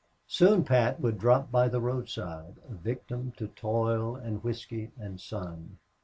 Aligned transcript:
Soon 0.25 0.63
Pat 0.63 0.99
would 0.99 1.19
drop 1.19 1.51
by 1.51 1.67
the 1.67 1.79
roadside, 1.79 2.55
a 2.67 2.73
victim 2.73 3.33
to 3.37 3.49
toil 3.49 4.15
and 4.15 4.43
whisky 4.43 4.89
and 4.97 5.21
sun. 5.21 5.77